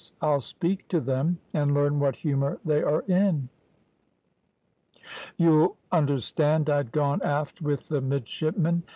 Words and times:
I'll 0.19 0.41
speak 0.41 0.87
to 0.87 0.99
them, 0.99 1.37
and 1.53 1.75
learn 1.75 1.99
what 1.99 2.15
humour 2.15 2.59
they 2.65 2.81
are 2.81 3.01
in.' 3.01 3.49
"You'll 5.37 5.77
understand 5.91 6.71
I'd 6.71 6.91
gone 6.91 7.21
aft 7.21 7.61
with 7.61 7.87
the 7.87 8.01
midshipmen. 8.01 8.81